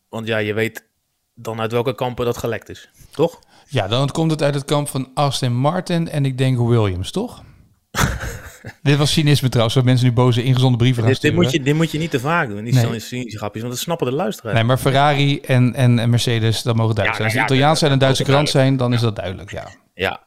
[0.10, 0.88] want ja, je weet
[1.36, 3.40] dan uit welke kampen dat gelekt is, toch?
[3.68, 7.44] Ja, dan komt het uit het kamp van Aston Martin en ik denk Williams, toch?
[8.82, 11.48] dit was cynisme trouwens, dat mensen nu boze ingezonde brieven gaan Dit, dit, sturen.
[11.48, 12.64] moet je, dit moet je niet te vaak doen.
[12.64, 13.00] Die Nee.
[13.00, 14.56] cynische grapjes, want dat snappen de luisteraars.
[14.56, 17.42] Nee, maar Ferrari en, en, en Mercedes, dat mogen duidelijk Ja, zijn.
[17.42, 19.68] Als het Italiaans zijn en een Duitse krant zijn, dan is dat duidelijk, ja.
[20.00, 20.24] Ja,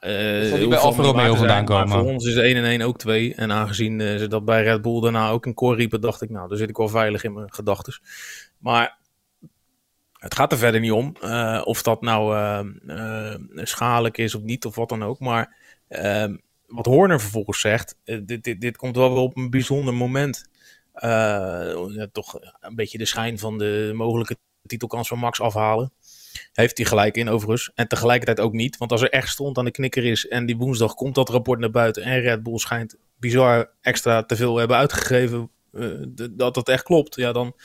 [0.58, 1.98] niet bij Alfa Romeo vandaan maar komen.
[1.98, 3.34] Voor ons is 1 en 1 ook 2.
[3.34, 6.30] En aangezien eh, ze dat bij Red Bull daarna ook in koor riepen, dacht ik,
[6.30, 8.00] nou, daar zit ik wel veilig in mijn gedachten.
[8.58, 8.98] Maar
[10.12, 12.36] het gaat er verder niet om eh, of dat nou
[13.54, 15.18] schadelijk is of niet, of wat dan ook.
[15.18, 15.56] Maar
[16.66, 20.44] wat Horner vervolgens zegt, dit, dit, dit komt wel weer op een bijzonder moment.
[20.92, 25.92] Ja, toch een beetje de schijn van de mogelijke titelkans van Max afhalen.
[26.52, 27.70] Heeft hij gelijk in overigens.
[27.74, 28.76] En tegelijkertijd ook niet.
[28.76, 31.60] Want als er echt stond aan de knikker is en die woensdag komt dat rapport
[31.60, 35.88] naar buiten en Red Bull schijnt bizar extra te veel hebben uitgegeven, eh,
[36.30, 37.56] dat dat echt klopt, ja dan,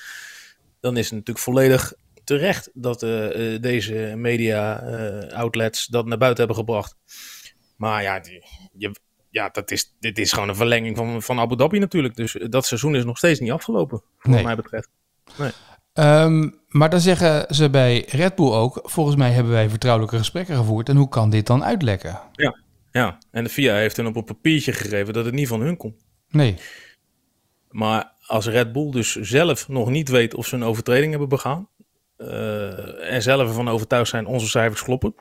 [0.79, 4.75] dan is het natuurlijk volledig terecht dat eh, eh, deze media
[5.33, 6.95] outlets dat naar buiten hebben gebracht.
[7.75, 8.43] Maar ja, die,
[8.77, 8.95] je,
[9.29, 12.15] ja dat is, dit is gewoon een verlenging van, van Abu Dhabi natuurlijk.
[12.15, 14.43] Dus dat seizoen is nog steeds niet afgelopen, wat Nee.
[14.43, 14.89] mij betreft.
[15.97, 20.55] Ehm, maar dan zeggen ze bij Red Bull ook, volgens mij hebben wij vertrouwelijke gesprekken
[20.55, 20.89] gevoerd.
[20.89, 22.19] En hoe kan dit dan uitlekken?
[22.91, 25.77] Ja, en de FIA heeft hun op een papiertje gegeven dat het niet van hun
[25.77, 25.95] komt.
[26.29, 26.55] Nee.
[27.69, 31.67] Maar als Red Bull dus zelf nog niet weet of ze een overtreding hebben begaan.
[32.17, 35.15] eh, en zelf ervan overtuigd zijn onze cijfers kloppen.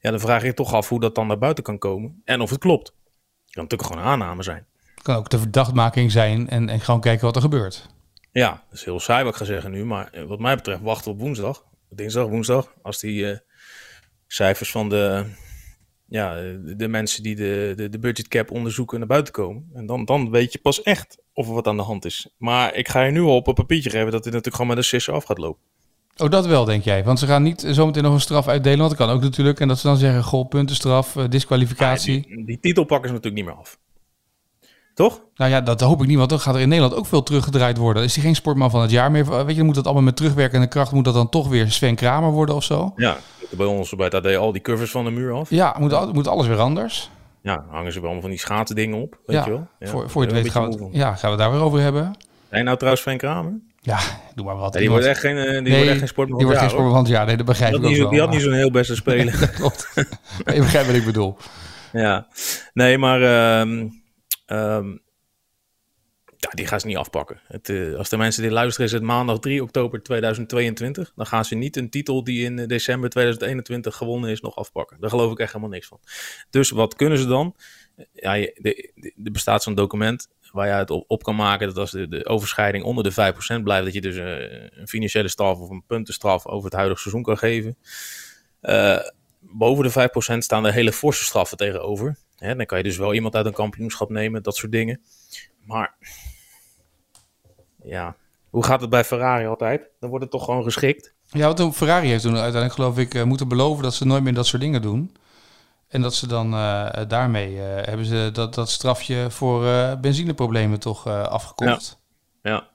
[0.00, 2.22] Ja, dan vraag je je toch af hoe dat dan naar buiten kan komen.
[2.24, 2.86] En of het klopt.
[2.86, 4.66] Het kan natuurlijk gewoon een aanname zijn.
[4.94, 7.88] Het kan ook de verdachtmaking zijn en, en gewoon kijken wat er gebeurt.
[8.32, 9.84] Ja, dat is heel saai wat ik ga zeggen nu.
[9.84, 11.64] Maar eh, wat mij betreft wachten we op woensdag.
[11.90, 12.74] Dinsdag, woensdag.
[12.82, 13.38] Als die eh,
[14.26, 15.24] cijfers van de,
[16.08, 19.70] ja, de, de mensen die de, de, de budget cap onderzoeken naar buiten komen.
[19.74, 22.34] En dan, dan weet je pas echt of er wat aan de hand is.
[22.38, 24.76] Maar ik ga je nu al op een papiertje geven dat dit natuurlijk gewoon met
[24.76, 25.62] een sisser af gaat lopen.
[26.16, 27.04] Oh, dat wel, denk jij.
[27.04, 28.78] Want ze gaan niet zometeen nog een straf uitdelen.
[28.78, 29.60] Want dat kan ook natuurlijk.
[29.60, 32.26] En dat ze dan zeggen, goh, puntenstraf, eh, disqualificatie.
[32.26, 33.78] Die, die titel pakken ze natuurlijk niet meer af.
[34.94, 35.20] Toch?
[35.34, 36.16] Nou ja, dat hoop ik niet.
[36.18, 38.02] Want dan gaat er in Nederland ook veel teruggedraaid worden.
[38.02, 39.28] Is hij geen sportman van het jaar meer?
[39.30, 40.92] Weet je, dan moet dat allemaal met terugwerkende kracht.
[40.92, 42.92] Moet dat dan toch weer Sven Kramer worden of zo?
[42.96, 43.16] Ja.
[43.50, 45.50] Bij ons bij het AD al die covers van de muur af.
[45.50, 47.10] Ja, moet, al- moet alles weer anders.
[47.42, 49.18] Ja, dan hangen ze wel allemaal van die schaatsdingen op.
[49.26, 49.66] Weet ja, je wel?
[49.78, 51.60] Ja, voor, voor je het weet gaan we, het- ja, gaan we het daar weer
[51.62, 52.16] over hebben.
[52.50, 53.52] Zijn nou trouwens Frank Kramer?
[53.80, 53.98] Ja,
[54.34, 54.74] doe maar wat.
[54.74, 56.60] Ja, die wordt echt geen, eh, die nee, wordt echt geen sportman Die van wordt
[56.60, 57.26] het geen sportman van het jaar.
[57.26, 58.10] Nee, dat begrijp ik Die ook had niet, wel.
[58.10, 59.40] die had niet zo'n heel beste speler.
[59.40, 59.88] Dat klopt.
[60.44, 61.36] Nee, ik begrijp wat ik bedoel.
[61.92, 62.26] Ja,
[62.74, 63.86] nee, maar ehm,
[64.46, 64.96] ehm,
[66.42, 67.40] ja, die gaan ze niet afpakken.
[67.46, 71.12] Het, eh, als de mensen die luisteren, is het maandag 3 oktober 2022.
[71.16, 75.00] Dan gaan ze niet een titel die in eh, december 2021 gewonnen is nog afpakken.
[75.00, 76.00] Daar geloof ik echt helemaal niks van.
[76.50, 77.56] Dus wat kunnen ze dan?
[78.14, 82.84] Er bestaat zo'n document waar je het op, kan maken dat als de, de overschrijding
[82.84, 86.64] onder de 5% blijft, dat je dus eh, een financiële straf of een puntenstraf over
[86.64, 87.76] het huidige seizoen kan geven.
[89.40, 92.16] Boven de 5% staan er hele forse straffen tegenover.
[92.42, 95.00] Hè, dan kan je dus wel iemand uit een kampioenschap nemen, dat soort dingen.
[95.64, 95.94] Maar
[97.82, 98.16] ja,
[98.50, 99.90] hoe gaat het bij Ferrari altijd?
[100.00, 101.14] Dan wordt het toch gewoon geschikt.
[101.26, 104.34] Ja, want Ferrari heeft toen uiteindelijk geloof ik eh, moeten beloven dat ze nooit meer
[104.34, 105.16] dat soort dingen doen.
[105.88, 109.62] En dat ze dan eh, daarmee eh, hebben ze dat, dat strafje voor
[110.00, 112.00] benzineproblemen toch afgekocht.
[112.42, 112.68] Ja.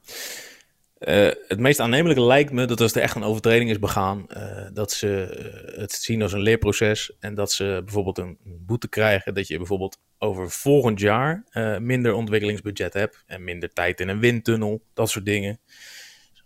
[0.97, 4.67] Eh, het meest aannemelijke lijkt me dat als er echt een overtreding is begaan, eh,
[4.73, 9.33] dat ze eh, het zien als een leerproces en dat ze bijvoorbeeld een boete krijgen
[9.33, 11.43] dat je bijvoorbeeld over volgend jaar
[11.81, 15.59] minder ontwikkelingsbudget hebt en minder tijd in een windtunnel, dat soort dingen.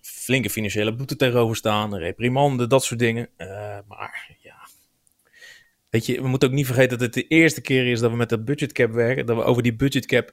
[0.02, 3.30] Flinke financiële boete tegenover staan, reprimanden, dat soort dingen.
[3.88, 4.68] Maar ja,
[5.90, 8.18] weet je, we moeten ook niet vergeten dat het de eerste keer is dat we
[8.18, 10.32] met dat budgetcap werken, dat we over die budgetcap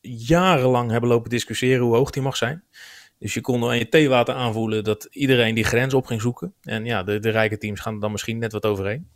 [0.00, 2.64] jarenlang hebben lopen discussiëren hoe hoog die mag zijn.
[3.20, 6.54] Dus je kon aan je theewater aanvoelen dat iedereen die grens op ging zoeken.
[6.62, 9.08] En ja, de, de rijke teams gaan er dan misschien net wat overheen.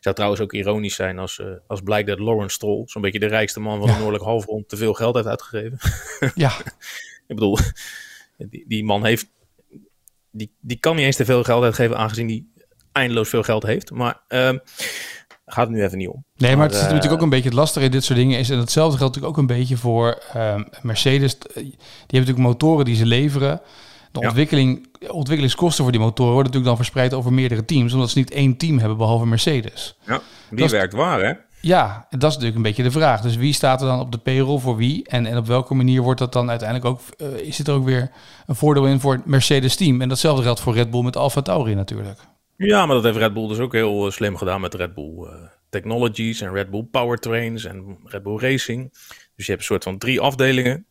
[0.00, 3.26] Zou trouwens ook ironisch zijn als, eh, als blijkt dat Lawrence Stroll, zo'n beetje de
[3.26, 3.92] rijkste man van Ja.
[3.92, 5.78] de Noordelijk Halfrond, te veel geld heeft uitgegeven.
[6.34, 6.52] Ja,
[7.26, 7.58] Ik bedoel,
[8.36, 9.26] die, die man heeft,
[10.30, 12.44] die, die kan niet eens te veel geld uitgeven aangezien hij
[12.92, 13.90] eindeloos veel geld heeft.
[13.90, 14.58] Maar ehm
[15.52, 16.24] gaat het nu even niet om.
[16.36, 18.38] nee, maar het zit eh, natuurlijk ook een beetje het lastige in dit soort dingen.
[18.38, 21.38] Is, en hetzelfde geldt natuurlijk ook een beetje voor ehm, Mercedes.
[21.38, 21.72] Die hebben
[22.06, 23.60] natuurlijk motoren die ze leveren.
[24.12, 24.26] De Ja.
[24.26, 27.92] ontwikkeling, ontwikkelingskosten voor die motoren worden natuurlijk dan verspreid over meerdere teams.
[27.92, 29.96] Omdat ze niet één team hebben behalve Mercedes.
[30.06, 31.32] Ja, wie Dat is- werkt waar, hè?
[31.62, 33.20] Ja, dat is natuurlijk een beetje de vraag.
[33.20, 35.08] Dus wie staat er dan op de payroll voor wie?
[35.08, 37.00] En, en op welke manier wordt dat dan uiteindelijk ook...
[37.16, 38.10] eh, is het er ook weer
[38.46, 40.00] een voordeel in voor het Mercedes-team?
[40.00, 42.18] En datzelfde geldt voor Red Bull met Alfa Tauri natuurlijk.
[42.66, 45.26] Ja, maar dat heeft Red Bull dus ook heel eh, slim gedaan met Red Bull
[45.26, 48.90] eh, Technologies en Red Bull Powertrains en Red Bull Racing.
[49.36, 50.86] Dus je hebt een soort van drie afdelingen.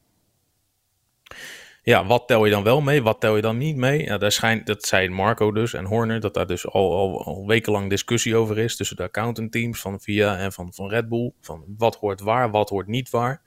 [1.84, 3.02] Ja, wat tel je dan wel mee?
[3.02, 4.04] Wat tel je dan niet mee?
[4.04, 7.90] Ja, daar schijnt, dat zei Marco dus en Horner, dat daar dus al, al, wekenlang
[7.90, 11.32] discussie over is tussen de accountant teams van VIA en van, van Red Bull.
[11.42, 13.42] Van wat hoort waar, wat hoort niet waar.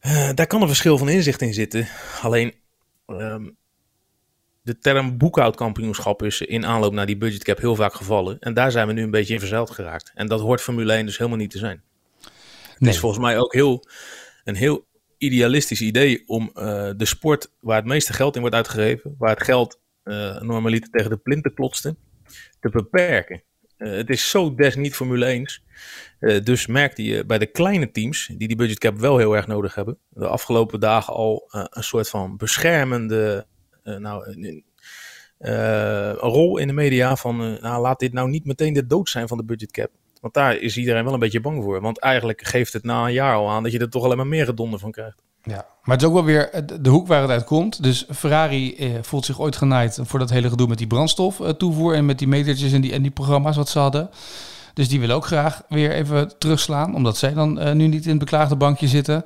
[0.00, 1.88] Uh, daar kan een verschil van inzicht in zitten.
[2.22, 2.54] Alleen
[3.06, 3.56] um,
[4.66, 8.38] de term boekhoudkampioenschap is in aanloop naar die budgetcap heel vaak gevallen.
[8.38, 10.12] En daar zijn we nu een beetje in verzeild geraakt.
[10.14, 11.82] En dat hoort Formule 1 dus helemaal niet te zijn.
[12.78, 13.84] Het is volgens mij ook heel,
[14.44, 14.86] een heel
[15.18, 19.42] idealistisch idee om uh, de sport waar het meeste geld in wordt uitgegeven, waar het
[19.42, 21.96] geld uh, normaliter tegen de plinten klotste,
[22.60, 23.42] te beperken.
[23.78, 25.60] Uh, het is zo des niet Formule 1.
[26.20, 29.74] Uh, dus merkte je bij de kleine teams, die die budgetcap wel heel erg nodig
[29.74, 33.46] hebben, de afgelopen dagen al een soort van beschermende
[33.98, 34.36] nou,
[35.38, 39.28] een rol in de media van nou, laat dit nou niet meteen de dood zijn
[39.28, 39.90] van de budgetcap.
[40.20, 41.80] Want daar is iedereen wel een beetje bang voor.
[41.80, 44.26] Want eigenlijk geeft het na een jaar al aan dat je er toch alleen maar
[44.26, 45.16] meer gedonder van krijgt.
[45.42, 47.82] Ja, maar het is ook wel weer de hoek waar het uit komt.
[47.82, 51.48] Dus Ferrari eh, voelt zich ooit genaaid voor dat hele gedoe met die brandstof eh,
[51.48, 54.10] toevoer en met die metertjes en die, en die programma's wat ze hadden.
[54.74, 58.18] Dus die willen ook graag weer even terugslaan, omdat zij dan nu niet in het
[58.18, 59.24] beklaagde bankje zitten.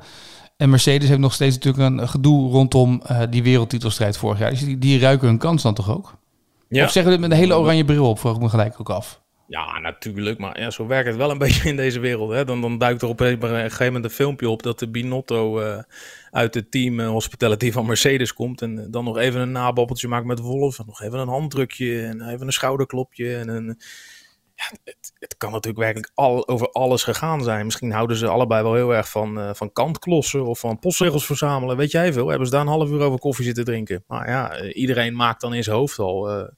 [0.60, 4.50] En Mercedes heeft nog steeds natuurlijk een gedoe rondom uh, die wereldtitelstrijd vorig jaar.
[4.50, 6.14] Dus die, die ruiken hun kans dan toch ook?
[6.68, 6.84] Ja.
[6.84, 9.22] Of zeggen we met een hele oranje bril op, vroeg ik me gelijk ook af.
[9.46, 10.38] Ja, natuurlijk.
[10.38, 12.30] Maar ja, zo werkt het wel een beetje in deze wereld.
[12.30, 12.44] Hè?
[12.44, 15.78] Dan, dan duikt er op een gegeven moment een filmpje op dat de Binotto uh,
[16.30, 18.62] uit het team uh, hospitality van Mercedes komt.
[18.62, 20.78] En dan nog even een nababbeltje maakt met Wolf.
[20.78, 23.36] En nog even een handdrukje en even een schouderklopje.
[23.36, 23.80] En een,
[24.60, 27.64] ja, het, het, kan natuurlijk werkelijk al, over alles gegaan zijn.
[27.64, 31.76] Misschien houden ze allebei wel heel erg van, uh, van kantklossen of van postregels verzamelen.
[31.76, 32.28] Weet jij veel?
[32.28, 34.04] Hebben ze daar een half uur over koffie zitten drinken.
[34.06, 36.48] Maar ja, iedereen maakt dan in zijn hoofd al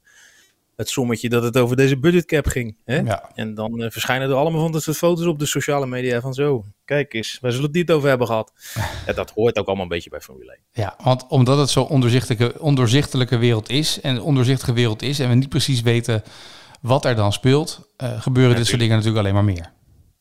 [0.77, 2.77] het sommetje dat het over deze budgetcap ging.
[2.85, 2.99] Hè?
[2.99, 3.31] Ja.
[3.35, 6.35] En dan uh, verschijnen er allemaal van dat soort foto's op de sociale media van
[6.35, 6.65] zo.
[6.85, 8.53] Kijk eens, waar zullen het niet over hebben gehad?
[9.07, 10.61] ja, dat hoort ook allemaal een beetje bij Formule 1.
[10.73, 11.89] Ja, want omdat het zo'n
[12.59, 16.23] ondoorzichtelijke wereld is en een ondoorzichtige wereld is en we niet precies weten
[16.83, 19.73] wat er dan speelt, uh, gebeuren dit soort dingen natuurlijk alleen maar meer.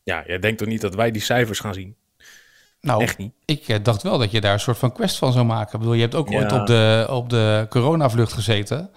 [0.02, 1.96] Ja, jij denkt toch niet dat wij die cijfers gaan zien?
[2.80, 3.32] Nou, Echt niet.
[3.44, 5.72] ik uh, dacht wel dat je daar een soort van quest van zou maken.
[5.72, 8.90] Ik bedoel, je hebt ook ooit op de, op de coronavlucht gezeten.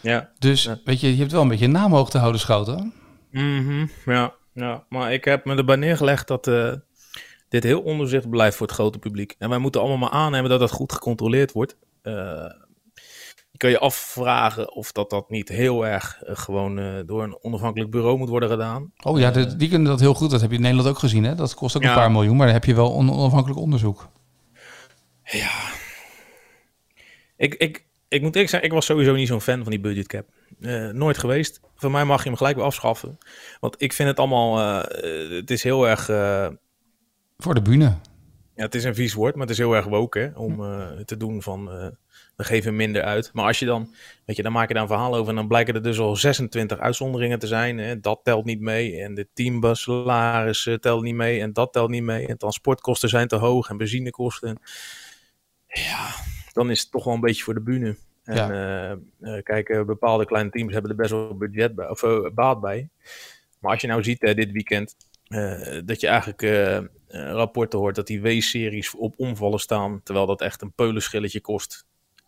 [0.00, 0.30] Ja.
[0.38, 2.92] Dus weet je, je hebt wel een beetje naam hoog te houden, Schouten.
[3.30, 6.72] Mm ja, ja, maar ik heb me erbij neergelegd dat uh,
[7.48, 9.34] dit heel onderzicht blijft voor het grote publiek.
[9.38, 11.76] En wij moeten allemaal maar aannemen dat dat goed gecontroleerd wordt.
[12.02, 12.44] Uh,
[13.56, 17.90] je kan je afvragen of dat, dat niet heel erg uh, gewoon door een onafhankelijk
[17.90, 18.92] bureau moet worden gedaan.
[19.02, 20.30] Oh ja, de, die kunnen dat heel goed.
[20.30, 21.24] Dat heb je in Nederland ook gezien.
[21.24, 21.34] Hè?
[21.34, 21.88] Dat kost ook ja.
[21.88, 24.08] een paar miljoen, maar dan heb je wel een onafhankelijk onderzoek.
[25.22, 25.50] Ja.
[27.36, 30.26] Ik, ik, ik moet eerlijk zeggen, ik was sowieso niet zo'n fan van die budgetcap.
[30.60, 31.60] Uh, nooit geweest.
[31.74, 33.18] Voor mij mag je hem gelijk weer afschaffen.
[33.60, 34.58] Want ik vind het allemaal,
[35.30, 36.04] het is heel erg...
[37.38, 37.96] Voor de bühne.
[38.54, 40.56] Ja, het is een vies woord, maar het is heel erg woke hè, om
[41.04, 41.70] te doen van,
[42.36, 43.30] we geven minder uit.
[43.32, 43.94] Maar als je dan,
[44.24, 46.16] weet je, dan maak je daar een verhaal over en dan blijken er dus al
[46.16, 47.78] 26 uitzonderingen te zijn.
[47.78, 48.00] Hè.
[48.00, 49.84] Dat telt niet mee en de teambus
[50.80, 52.26] telt niet mee en dat telt niet mee.
[52.26, 54.58] En transportkosten zijn te hoog en benzinekosten.
[55.66, 56.08] Ja,
[56.52, 57.96] dan is het toch wel een beetje voor de bühne.
[58.24, 58.98] En ja.
[59.20, 62.88] uh, kijk, bepaalde kleine teams hebben er best wel budget bij, of uh, baat bij.
[63.60, 64.96] Maar als je nou ziet dit weekend,
[65.84, 66.42] dat je eigenlijk
[67.08, 71.86] rapporten hoort dat die W-series op omvallen staan, terwijl dat echt een peulenschilletje kost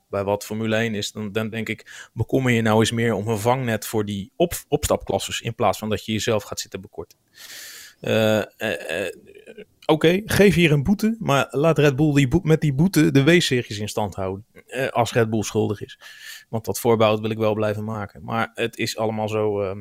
[0.08, 3.28] bij wat Formule 1 is, dan, dan denk ik, bekommer je nou eens meer om
[3.28, 7.18] een vangnet voor die op, opstapklasses, in plaats van dat je jezelf gaat zitten bekorten.
[8.00, 8.42] Uh,
[9.90, 13.78] Oké, geef hier een boete, maar laat Red Bull die met die boete de W-series
[13.78, 14.46] in stand houden.
[14.66, 15.98] Eh, als Red Bull schuldig is.
[16.48, 18.24] Want dat voorbouw wil ik wel blijven maken.
[18.24, 19.74] Maar het is allemaal zo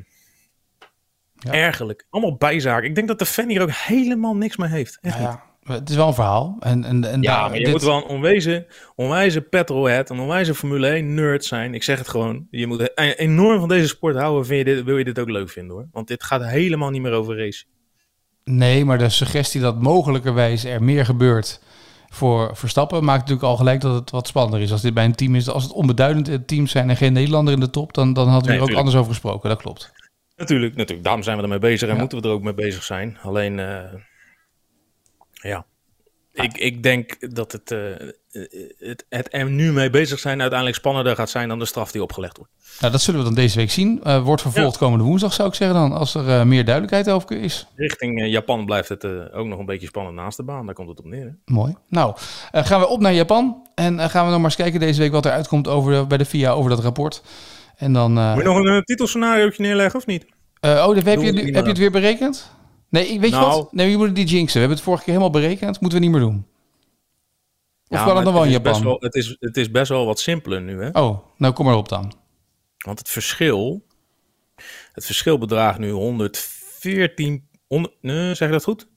[1.36, 1.52] ja.
[1.52, 2.06] ergerlijk.
[2.10, 2.90] Allemaal bijzaken.
[2.90, 4.98] Ik denk dat de fan hier ook helemaal niks mee heeft.
[5.02, 6.58] Echt ja, Het is wel een verhaal.
[6.60, 7.74] En, en, en ja, daar, maar je dit...
[7.74, 11.74] moet wel een onwezen, onwijze petrolhead, een onwijze Formule 1 nerd zijn.
[11.74, 12.48] Ik zeg het gewoon.
[12.52, 14.46] Je moet enorm van deze sport houden.
[14.46, 15.88] Vind je dit, wil je dit ook leuk vinden hoor.
[15.92, 17.68] Want dit gaat helemaal niet meer over racen.
[18.44, 21.62] Nee, maar de suggestie dat mogelijkerwijs er meer gebeurt
[22.10, 24.72] voor Verstappen maakt natuurlijk al gelijk dat het wat spannender is.
[24.72, 27.60] Als dit bij een team is, als het onbeduidend teams zijn en geen Nederlander in
[27.60, 29.50] de top, dan, dan hadden we nee, er ook anders over gesproken.
[29.50, 29.92] Dat klopt.
[30.36, 31.04] Natuurlijk, natuurlijk.
[31.04, 32.00] Daarom zijn we ermee bezig en ja.
[32.00, 33.18] moeten we er ook mee bezig zijn.
[33.22, 33.80] Alleen, uh,
[35.48, 35.66] ja,
[36.44, 37.80] ik, ik denk dat het, uh,
[38.80, 42.02] het, het er nu mee bezig zijn uiteindelijk spannender gaat zijn dan de straf die
[42.02, 42.52] opgelegd wordt.
[42.80, 44.02] Nou, dat zullen we dan deze week zien.
[44.04, 44.80] Uh, wordt vervolgd ja.
[44.80, 47.68] komende woensdag, zou ik zeggen dan, als er uh, meer duidelijkheid over is.
[47.76, 50.66] Richting Japan blijft het ook nog een beetje spannend naast de baan.
[50.66, 51.26] Daar komt het op neer.
[51.26, 51.54] Hè?
[51.54, 51.76] Mooi.
[51.90, 52.16] Nou,
[52.52, 53.68] gaan we op naar Japan.
[53.76, 56.26] En gaan we nog maar eens kijken deze week wat er uitkomt over, bij de
[56.26, 57.24] FIA over dat rapport.
[57.76, 60.26] En dan, Moet je nog een titelscenario neerleggen of niet?
[60.62, 62.57] oh, heb je, heb je het weer berekend?
[62.90, 63.74] Nee, weet nou, je wat?
[63.74, 64.54] Nee, je moet die jinxen.
[64.54, 65.80] We hebben het vorige keer helemaal berekend.
[65.80, 66.48] Moeten we niet meer doen.
[67.88, 68.84] Of ja, kan het nog wel in Japan?
[68.84, 70.90] Wel, het, is, het is best wel wat simpeler nu, hè?
[70.90, 72.14] Oh, nou kom maar op dan.
[72.78, 73.86] Want het verschil...
[74.92, 77.48] Het verschil bedraagt nu 114...
[77.68, 78.88] 100, nee, zeg dat goed?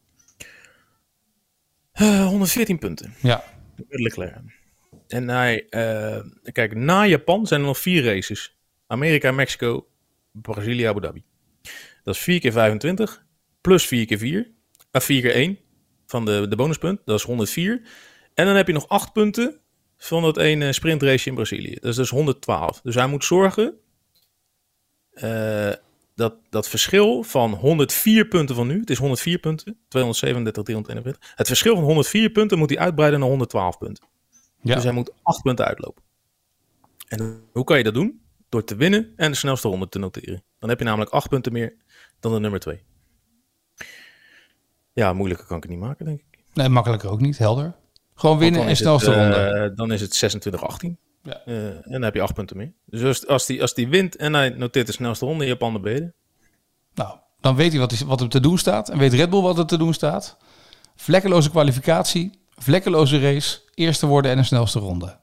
[1.93, 3.15] Eh, 114 punten.
[3.23, 3.45] Ja.
[3.89, 4.37] Leclerc.
[5.09, 6.21] En hij, eh,
[6.53, 8.59] kijk, na Japan zijn er nog vier races.
[8.87, 9.87] Amerika, Mexico,
[10.33, 11.23] Brazilië, Abu Dhabi.
[12.05, 13.25] Dat is 4 keer 25,
[13.61, 14.51] plus 4 keer 4.
[14.93, 15.59] Uh, 4 keer 1
[16.07, 17.83] van de, de bonuspunt, dat is 104.
[18.35, 19.61] En dan heb je nog 8 punten
[19.97, 21.75] van dat ene sprintrace in Brazilië.
[21.75, 22.81] Dat is dus 112.
[22.81, 23.75] Dus hij moet zorgen
[25.15, 25.73] uh,
[26.15, 31.35] dat dat verschil van 104 punten van nu, het is 104 punten, 237, 341.
[31.37, 34.05] Het verschil van 104 punten moet hij uitbreiden naar 112 punten.
[34.63, 34.75] Ja.
[34.75, 36.03] Dus hij moet 8 punten uitlopen.
[37.09, 38.21] En hoe kan je dat doen?
[38.49, 40.43] Door te winnen en de snelste ronde te noteren.
[40.59, 41.77] Dan heb je namelijk 8 punten meer
[42.21, 42.83] dan de nummer 2.
[44.93, 46.45] Ja, moeilijker kan ik het niet maken, denk ik.
[46.55, 47.75] Nee, makkelijker ook niet, helder.
[48.15, 49.69] Gewoon winnen en snelste het, ronde.
[49.71, 51.11] Uh, dan is het 26-18.
[51.23, 51.43] Ja.
[51.47, 52.73] Uh, en dan heb je 8 punten meer.
[52.87, 55.83] Dus als, als, die, als die wint en hij noteert de snelste ronde in Japan,
[55.83, 56.15] ben
[56.95, 58.89] Nou, dan weet hij wat, wat er te doen staat.
[58.89, 60.37] En weet Red Bull wat er te doen staat.
[60.97, 65.19] Vlekkeloze kwalificatie, vlekkeloze race, eerste worden en een snelste ronde.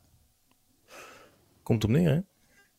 [1.64, 2.20] Komt op neer, hè?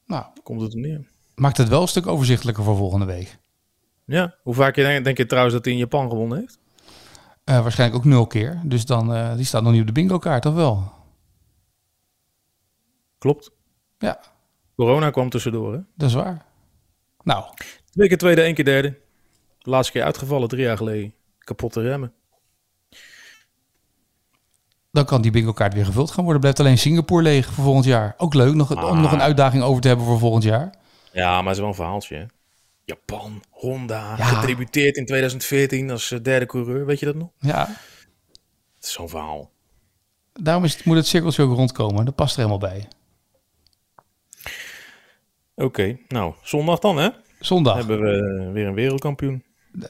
[0.07, 1.07] Nou, komt het op neer.
[1.35, 3.38] Maakt het wel een stuk overzichtelijker voor volgende week.
[4.05, 6.59] Ja, hoe vaak denk, denk je trouwens dat hij in Japan gewonnen heeft?
[7.49, 8.61] Uh, waarschijnlijk ook nul keer.
[8.65, 10.93] Dus dan, uh, die staat nog niet op de bingo kaart, of wel?
[13.19, 13.51] Klopt.
[13.99, 14.21] Ja.
[14.77, 15.79] Corona kwam tussendoor, hè?
[15.95, 16.45] Dat is waar.
[17.23, 17.45] Nou.
[17.91, 18.99] Twee keer tweede, één keer derde.
[19.59, 21.15] De laatste keer uitgevallen, drie jaar geleden.
[21.39, 22.13] Kapotte remmen.
[24.91, 26.41] Dan kan die bingo kaart weer gevuld gaan worden.
[26.41, 28.15] Blijft alleen Singapore leeg voor volgend jaar.
[28.17, 28.91] Ook leuk, nog, ah.
[28.91, 30.75] om nog een uitdaging over te hebben voor volgend jaar.
[31.13, 32.25] Ja, maar het is wel een verhaaltje, hè?
[32.88, 34.24] Japan, Honda, ja.
[34.24, 36.87] getributeerd in 2014 als eh, derde coureur.
[36.87, 37.31] Weet je dat nog?
[37.38, 37.77] Ja.
[38.79, 39.51] Zo'n verhaal.
[40.33, 42.05] Daarom is het, moet het cirkeltje ook rondkomen.
[42.05, 42.88] Dat past er helemaal bij.
[45.55, 47.09] Oké, okay, nou, zondag dan hè?
[47.40, 47.77] Zondag.
[47.77, 49.44] Hebben we weer een wereldkampioen.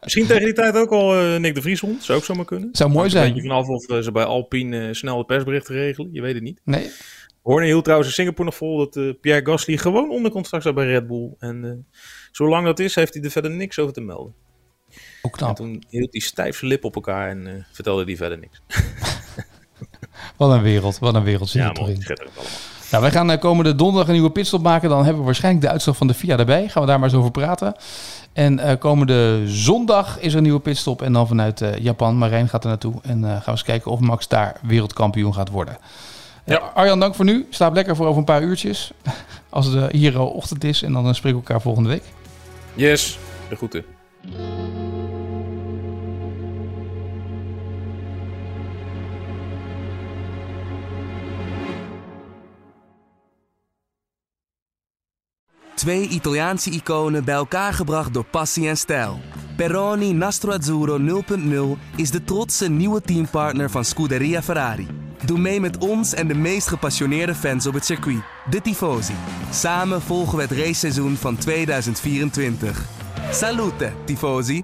[0.00, 2.02] Misschien tegen die tijd ook al uh, Nick de Vries rond.
[2.02, 2.68] Zou ook zomaar kunnen.
[2.72, 3.34] Zou mooi zijn.
[3.34, 6.12] Je vanaf of ze bij Alpine uh, snel de persberichten regelen.
[6.12, 6.60] Je weet het niet.
[6.64, 6.90] Nee.
[7.42, 10.86] Horner hield trouwens in Singapore nog vol dat Pierre Gasly gewoon onder contract zou bij
[10.86, 11.34] Red Bull.
[11.38, 11.86] En
[12.32, 14.34] zolang dat is, heeft hij er verder niks over te melden.
[15.22, 15.48] Ook knap.
[15.48, 18.62] En toen hield hij stijf zijn lip op elkaar en vertelde hij verder niks.
[20.36, 21.96] wat een wereld, wat een wereld zit ja, allemaal.
[22.90, 24.88] Nou, wij gaan komende donderdag een nieuwe pitstop maken.
[24.88, 26.68] Dan hebben we waarschijnlijk de uitslag van de FIA erbij.
[26.68, 27.74] Gaan we daar maar eens over praten.
[28.32, 31.02] En uh, komende zondag is er een nieuwe pitstop.
[31.02, 32.16] En dan vanuit uh, Japan.
[32.16, 32.94] Marijn gaat er naartoe.
[33.02, 35.78] En uh, gaan we eens kijken of Max daar wereldkampioen gaat worden.
[36.50, 36.58] Ja.
[36.74, 37.46] Arjan, dank voor nu.
[37.50, 38.92] Slaap lekker voor over een paar uurtjes.
[39.48, 40.82] Als het hier al ochtend is.
[40.82, 42.02] En dan spreken we elkaar volgende week.
[42.74, 43.84] Yes, de groeten.
[55.74, 59.20] Twee Italiaanse iconen bij elkaar gebracht door passie en stijl.
[59.60, 64.86] Peroni Nastro Azzurro 0.0 is de trotse nieuwe teampartner van Scuderia Ferrari.
[65.24, 69.14] Doe mee met ons en de meest gepassioneerde fans op het circuit, de Tifosi.
[69.50, 72.84] Samen volgen we het raceseizoen van 2024.
[73.30, 74.62] Salute, Tifosi!